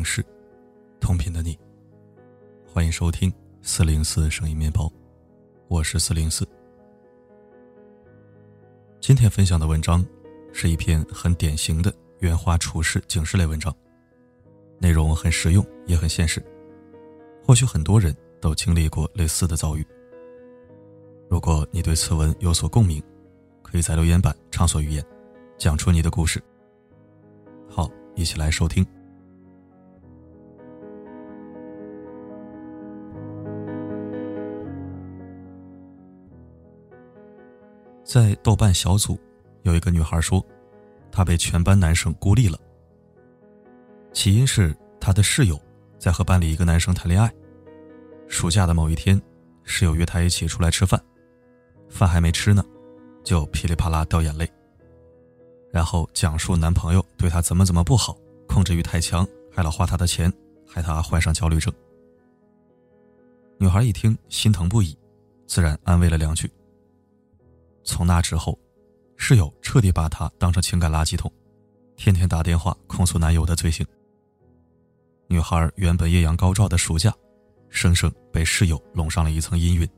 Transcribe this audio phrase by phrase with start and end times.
[0.00, 0.24] 的城市，
[0.98, 1.58] 同频的你。
[2.66, 3.30] 欢迎收听
[3.60, 4.90] 四零四声音面包，
[5.68, 6.48] 我是四零四。
[8.98, 10.04] 今天分享的文章
[10.54, 13.74] 是一篇很典型的原话处事警示类文章，
[14.78, 16.42] 内容很实用，也很现实。
[17.44, 19.86] 或许很多人都经历过类似的遭遇。
[21.28, 23.02] 如果你对此文有所共鸣，
[23.62, 25.04] 可以在留言板畅所欲言，
[25.58, 26.42] 讲出你的故事。
[27.68, 28.86] 好，一起来收听。
[38.10, 39.16] 在豆瓣小组，
[39.62, 40.44] 有一个女孩说，
[41.12, 42.58] 她被全班男生孤立了。
[44.12, 45.56] 起因是她的室友
[45.96, 47.32] 在和班里一个男生谈恋爱。
[48.26, 49.22] 暑假的某一天，
[49.62, 51.00] 室友约她一起出来吃饭，
[51.88, 52.64] 饭还没吃呢，
[53.22, 54.50] 就噼里啪啦掉眼泪。
[55.70, 60.32] 然后讲述男朋友对她怎么怎么不好，控制欲太强，还老花她的钱，
[60.66, 61.72] 害她患上焦虑症。
[63.56, 64.98] 女孩一听心疼不已，
[65.46, 66.50] 自然安慰了两句。
[67.82, 68.58] 从那之后，
[69.16, 71.32] 室友彻底把她当成情感垃圾桶，
[71.96, 73.86] 天天打电话控诉男友的罪行。
[75.28, 77.14] 女孩原本艳阳高照的暑假，
[77.68, 79.88] 生生被室友笼上了一层阴云。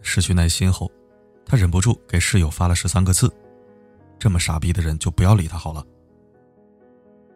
[0.00, 0.90] 失去耐心后，
[1.44, 3.32] 她忍不住给室友发了十三个字
[4.18, 5.84] ：“这么傻逼的人就不要理他好了。”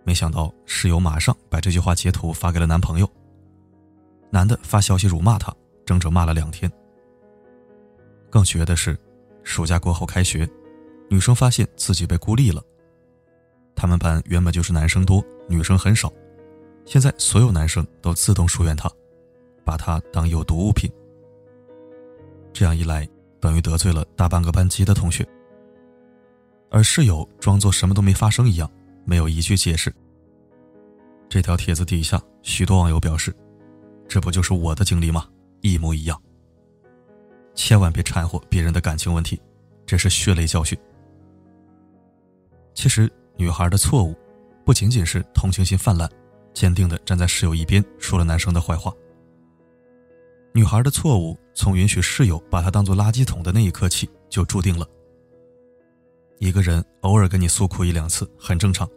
[0.04, 3.08] 没想到室友马上把这句话截图发给了男朋友。
[4.30, 5.54] 男的发消息辱骂她，
[5.86, 6.70] 整整骂了两天。
[8.32, 8.98] 更绝的是，
[9.44, 10.48] 暑假过后开学，
[11.10, 12.64] 女生发现自己被孤立了。
[13.76, 16.10] 他们班原本就是男生多，女生很少，
[16.86, 18.90] 现在所有男生都自动疏远她，
[19.66, 20.90] 把她当有毒物品。
[22.54, 23.06] 这样一来，
[23.38, 25.28] 等于得罪了大半个班级的同学。
[26.70, 28.70] 而室友装作什么都没发生一样，
[29.04, 29.94] 没有一句解释。
[31.28, 33.30] 这条帖子底下，许多网友表示
[34.08, 35.28] ：“这不就是我的经历吗？
[35.60, 36.18] 一模一样。”
[37.54, 39.40] 千万别掺和别人的感情问题，
[39.86, 40.78] 这是血泪教训。
[42.74, 44.14] 其实女孩的错误，
[44.64, 46.10] 不仅仅是同情心泛滥，
[46.54, 48.92] 坚定的站在室友一边说了男生的坏话。
[50.54, 54.86] 女孩的错误从允许室友把她当做垃圾桶的那一刻起就注定了。
[56.38, 58.88] 一个人偶尔跟你诉苦一两次很正常，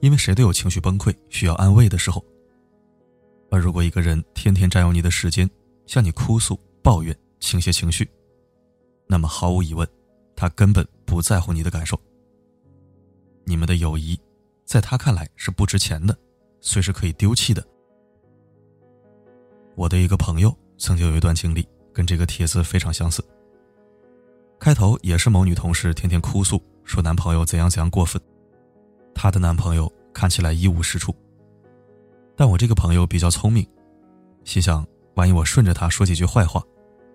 [0.00, 2.24] 因为谁都有情绪崩溃需要安慰的时候。
[3.50, 5.48] 而如果一个人天天占用你的时间，
[5.86, 8.08] 向你哭诉抱怨，倾泻情绪，
[9.06, 9.88] 那么毫无疑问，
[10.36, 11.98] 他根本不在乎你的感受。
[13.44, 14.18] 你们的友谊，
[14.64, 16.16] 在他看来是不值钱的，
[16.60, 17.66] 随时可以丢弃的。
[19.74, 23.24] 我的一个朋友曾经有一段经历，跟这个帖子非常相似。
[24.58, 28.20] 开头也是某女同事天天哭诉，说男朋友怎样怎样过分，
[29.14, 31.14] 她的男朋友看起来一无是处。
[32.36, 33.66] 但我这个朋友比较聪明，
[34.44, 36.62] 心想，万一我顺着他说几句坏话。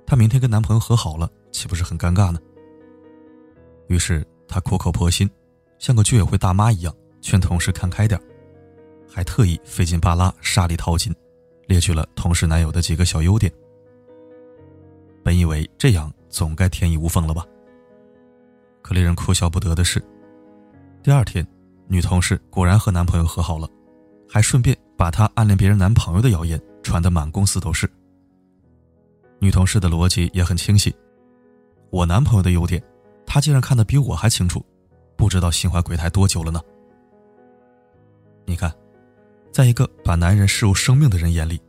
[0.05, 2.39] 她明天跟男朋友和好了，岂不是很尴尬呢？
[3.87, 5.29] 于是她苦口婆心，
[5.79, 8.19] 像个居委会大妈一样劝同事看开点
[9.07, 11.13] 还特意费劲巴拉、沙里淘金，
[11.67, 13.51] 列举了同事男友的几个小优点。
[15.23, 17.45] 本以为这样总该天衣无缝了吧？
[18.81, 19.99] 可令人哭笑不得的是，
[21.01, 21.45] 第二天，
[21.87, 23.67] 女同事果然和男朋友和好了，
[24.29, 27.89] 还顺便把她暗恋别人男朋友的谣言传得满公司都是。
[29.39, 30.95] 女同事的逻辑也很清晰，
[31.91, 32.81] 我男朋友的优点，
[33.25, 34.65] 她竟然看得比我还清楚，
[35.17, 36.61] 不知道心怀鬼胎多久了呢。
[38.45, 38.73] 你看，
[39.51, 41.61] 在一个把男人视如生命的人眼里，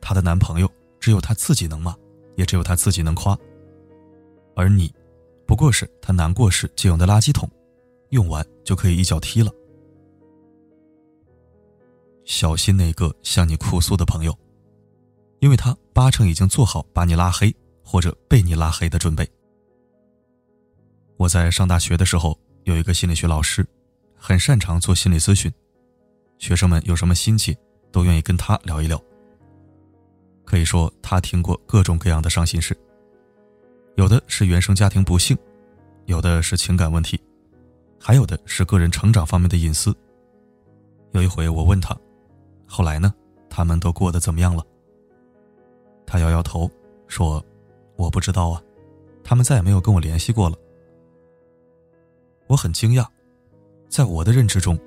[0.00, 0.70] 她的男朋友
[1.00, 1.94] 只有她自己能骂，
[2.36, 3.36] 也只有她自己能夸，
[4.54, 4.90] 而你，
[5.44, 7.50] 不过是她难过时借用的垃圾桶，
[8.10, 9.50] 用完就可以一脚踢了。
[12.24, 14.34] 小心那个向你哭诉的朋友。
[15.40, 17.52] 因为他八成已经做好把你拉黑
[17.84, 19.28] 或者被你拉黑的准备。
[21.16, 23.66] 我在上大学的时候有一个心理学老师，
[24.16, 25.52] 很擅长做心理咨询，
[26.38, 27.52] 学生们有什么心结
[27.90, 28.96] 都愿意跟他聊一聊。
[30.44, 32.78] 可以说他听过各种各样的伤心事，
[33.96, 35.36] 有的是原生家庭不幸，
[36.06, 37.20] 有的是情感问题，
[37.98, 39.92] 还有的是个人成长方面的隐私。
[41.10, 41.92] 有一回我问他，
[42.68, 43.12] 后来呢，
[43.50, 44.64] 他们都过得怎么样了？
[46.08, 46.68] 他摇摇头，
[47.06, 47.44] 说
[47.94, 48.62] ：“我不知道啊，
[49.22, 50.56] 他们再也没有跟我联系过了。”
[52.48, 53.06] 我很惊讶，
[53.90, 54.78] 在我的认知中，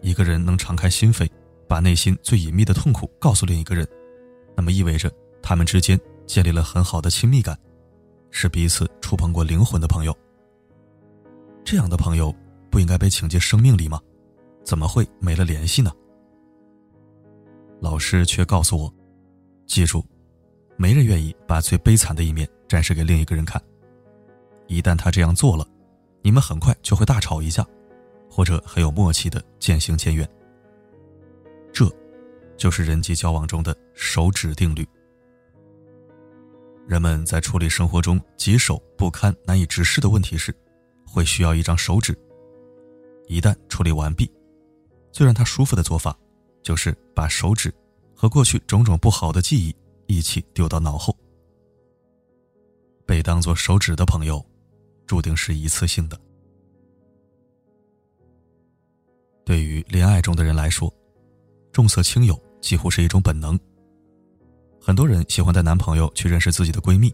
[0.00, 1.28] 一个人能敞开心扉，
[1.68, 3.86] 把内心最隐秘的痛苦告诉另一个人，
[4.56, 5.12] 那么意味着
[5.42, 7.54] 他们之间建立了很好的亲密感，
[8.30, 10.16] 是彼此触碰过灵魂的朋友。
[11.62, 12.34] 这样的朋友
[12.70, 14.00] 不应该被请进生命里吗？
[14.64, 15.92] 怎么会没了联系呢？
[17.80, 18.94] 老师却告诉我，
[19.66, 20.02] 记住，
[20.80, 23.62] 没人愿意把最悲惨的一面展示给另一个人看。
[24.66, 25.68] 一旦他这样做了，
[26.22, 27.62] 你们很快就会大吵一架，
[28.30, 30.26] 或者很有默契的渐行渐远。
[31.70, 31.86] 这，
[32.56, 34.88] 就是人际交往中的手指定律。
[36.88, 40.50] 人们在处理生活中棘手不堪、难以直视的问题时，
[41.06, 42.18] 会需要一张手指。
[43.26, 44.32] 一旦处理完毕，
[45.12, 46.16] 最让他舒服的做法，
[46.62, 47.70] 就是把手指
[48.14, 49.76] 和过去种种不好的记忆
[50.12, 51.16] 一起丢到脑后。
[53.06, 54.44] 被当做手指的朋友。
[55.06, 56.16] 注定是一次性的。
[59.44, 60.88] 对于恋爱中的人来说，
[61.72, 63.58] 重色轻友几乎是一种本能。
[64.80, 67.12] 很多人喜欢带男朋友去认识自己的闺蜜，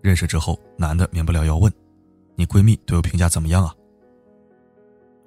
[0.00, 1.70] 认识之后，男的免不了要问
[2.36, 3.76] ：“你闺蜜对我评价怎么样啊？”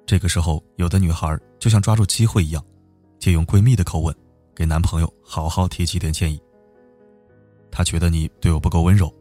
[0.04, 2.66] 这个时候，有的女孩就像抓住机会一样，
[3.20, 4.12] 借用闺蜜的口吻，
[4.52, 6.42] 给男朋友好好提几点建议。
[7.76, 9.12] 她觉得你对我不够温柔，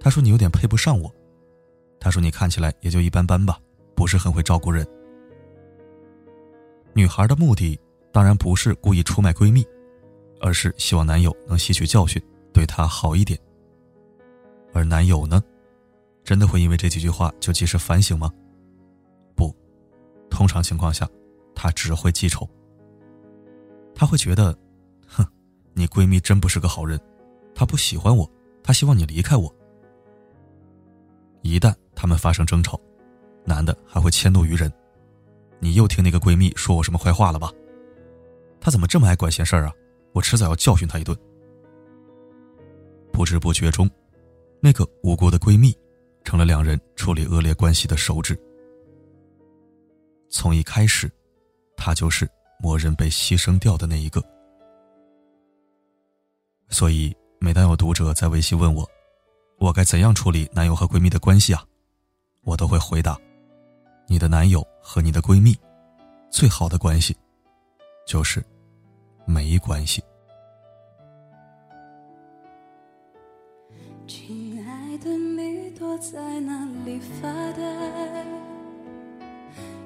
[0.00, 1.14] 她说你有点配不上我。
[2.00, 3.58] 他说：“你看起来也就一般般吧，
[3.94, 4.86] 不是很会照顾人。”
[6.92, 7.78] 女孩的目的
[8.12, 9.66] 当然不是故意出卖闺蜜，
[10.38, 12.22] 而是希望男友能吸取教训，
[12.52, 13.38] 对她好一点。
[14.74, 15.42] 而男友呢，
[16.24, 18.30] 真的会因为这几句话就及时反省吗？
[19.34, 19.54] 不，
[20.28, 21.08] 通常情况下，
[21.54, 22.46] 他只会记仇。
[23.94, 24.54] 他会觉得，
[25.06, 25.24] 哼，
[25.72, 27.00] 你闺蜜真不是个好人，
[27.54, 28.28] 他不喜欢我，
[28.62, 29.54] 他希望你离开我。
[31.42, 32.80] 一旦他们发生争吵，
[33.44, 34.72] 男的还会迁怒于人。
[35.60, 37.52] 你又听那个闺蜜说我什么坏话了吧？
[38.60, 39.72] 她怎么这么爱管闲事儿啊？
[40.12, 41.16] 我迟早要教训她一顿。
[43.12, 43.88] 不知不觉中，
[44.60, 45.76] 那个无辜的闺蜜，
[46.24, 48.38] 成了两人处理恶劣关系的手指。
[50.28, 51.10] 从一开始，
[51.76, 52.28] 她就是
[52.58, 54.22] 默认被牺牲掉的那一个。
[56.68, 57.14] 所以，
[57.44, 58.90] 每当有读者在微信问我，
[59.58, 61.62] 我该怎样处理男友和闺蜜的关系啊？
[62.42, 63.20] 我都会回答：
[64.06, 65.54] 你的男友和你的闺蜜，
[66.30, 67.14] 最好的关系，
[68.06, 68.42] 就是
[69.26, 70.02] 没关系。
[74.06, 78.24] 亲爱的，你躲在哪里发呆？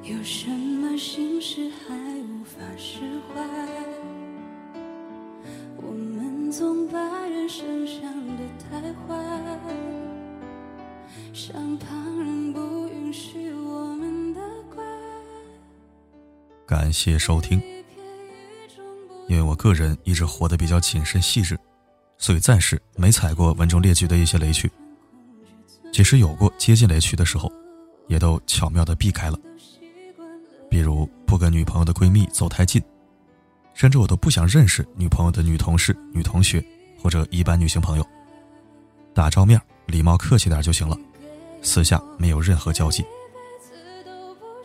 [0.05, 3.01] 有什么心事还无法释
[3.35, 4.18] 怀？
[7.49, 8.03] 把人生想
[8.37, 9.17] 得太坏。
[16.67, 17.59] 感谢收听。
[19.29, 21.59] 因为我个人一直活得比较谨慎细致，
[22.19, 24.71] 所以暂时没踩过文中列举的一些雷区。
[25.91, 27.51] 即使有过接近雷区的时候，
[28.09, 29.39] 也都巧妙的避开了。
[30.71, 32.83] 比如不跟女朋友的闺蜜走太近，
[33.73, 36.63] 甚至我都不想认识女朋友的女同事、女同学
[37.01, 38.07] 或者一般女性朋友。
[39.15, 40.97] 打照面，礼貌客气点就行了。
[41.63, 43.05] 私下没有任何交集。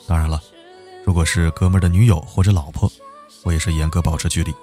[0.07, 0.41] 当然了，
[1.05, 2.91] 如果是哥们的女友或者老婆，
[3.43, 4.53] 我也是严格保持距离。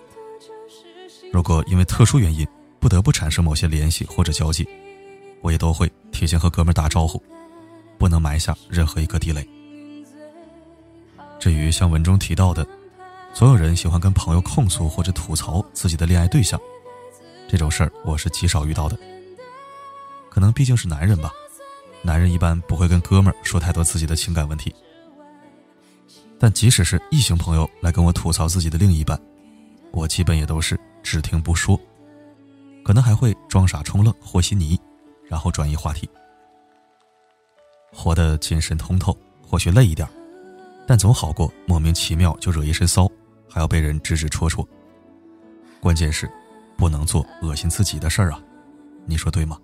[1.33, 2.47] 如果因为特殊原因
[2.79, 4.69] 不得不产生某些联系或者交际，
[5.41, 7.23] 我也都会提前和哥们打招呼，
[7.99, 9.49] 不能埋下任何一颗地雷。
[11.39, 12.67] 至于像文中提到的，
[13.33, 16.61] 所有人喜欢跟朋友控诉或者吐槽自己的恋爱对象，
[17.51, 18.97] 这种事儿我是极少遇到的。
[20.31, 21.33] 可能毕竟是男人吧。
[22.01, 24.73] 男人一般不会跟哥们儿说太多自己的情感问题，
[26.39, 29.21] 但即使是异性朋友来跟我吐槽自己的另一半，
[29.91, 31.79] 我基本也都是只听不说，
[32.85, 34.79] 可能还会装傻充愣和稀泥，
[35.29, 36.09] 然后转移话题。
[37.93, 40.09] 活得谨慎通透，或许累一点，
[40.87, 43.11] 但总好过莫名其妙就惹一身骚，
[43.49, 44.67] 还要被人指指戳戳。
[45.81, 46.31] 关键是，
[46.81, 48.43] 不能做恶心自己的事儿啊，
[49.05, 49.59] 你说对吗？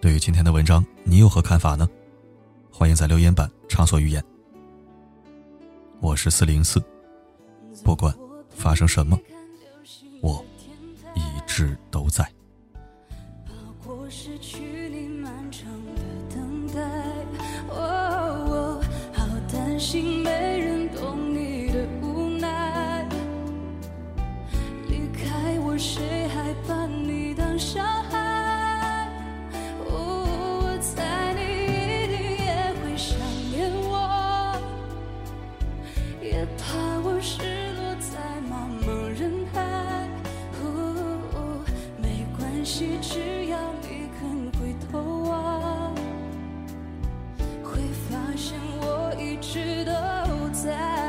[0.00, 1.86] 对于今天的文章，你有何看法呢？
[2.72, 4.24] 欢迎在留言板畅所欲言。
[6.00, 6.82] 我是四零四，
[7.84, 8.14] 不管
[8.48, 9.18] 发生什么，
[10.22, 10.42] 我
[11.14, 12.26] 一直都在。
[19.78, 20.19] 心
[25.80, 29.08] 谁还把你当小孩？
[29.88, 29.88] 哦，
[30.62, 33.16] 我猜你一定也会想
[33.50, 34.54] 念我，
[36.20, 37.40] 也怕我失
[37.72, 39.56] 落在茫茫人海。
[40.62, 41.64] 哦，
[41.96, 45.94] 没关系，只要你肯回头望，
[47.64, 49.90] 会发现我一直都
[50.52, 50.99] 在。